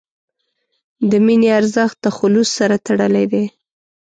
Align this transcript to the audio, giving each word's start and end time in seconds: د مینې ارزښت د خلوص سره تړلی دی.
د 1.09 1.11
مینې 1.25 1.49
ارزښت 1.59 1.97
د 2.01 2.07
خلوص 2.17 2.49
سره 2.59 2.75
تړلی 2.87 3.25
دی. 3.33 3.45